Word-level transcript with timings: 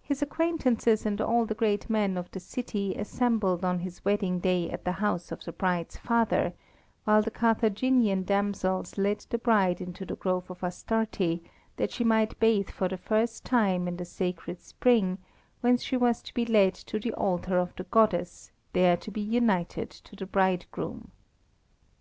His 0.00 0.22
acquaintances 0.22 1.04
and 1.04 1.20
all 1.20 1.44
the 1.44 1.56
great 1.56 1.90
men 1.90 2.16
of 2.16 2.30
the 2.30 2.38
city 2.38 2.94
assembled 2.94 3.64
on 3.64 3.80
his 3.80 4.04
wedding 4.04 4.38
day 4.38 4.70
at 4.70 4.84
the 4.84 4.92
house 5.02 5.32
of 5.32 5.42
the 5.42 5.50
bride's 5.50 5.96
father, 5.96 6.52
while 7.02 7.20
the 7.20 7.32
Carthaginian 7.32 8.22
damsels 8.22 8.96
led 8.96 9.26
the 9.28 9.38
bride 9.38 9.80
into 9.80 10.06
the 10.06 10.14
grove 10.14 10.48
of 10.52 10.62
Astarte, 10.62 11.40
that 11.78 11.90
she 11.90 12.04
might 12.04 12.38
bathe 12.38 12.70
for 12.70 12.86
the 12.86 12.96
first 12.96 13.44
time 13.44 13.88
in 13.88 13.96
the 13.96 14.04
sacred 14.04 14.60
spring 14.60 15.18
whence 15.62 15.82
she 15.82 15.96
was 15.96 16.22
to 16.22 16.32
be 16.32 16.46
led 16.46 16.74
to 16.74 17.00
the 17.00 17.12
altar 17.14 17.58
of 17.58 17.74
the 17.74 17.82
goddess, 17.82 18.52
there 18.72 18.96
to 18.98 19.10
be 19.10 19.20
united 19.20 19.90
to 19.90 20.14
the 20.14 20.26
bridegroom. 20.26 21.10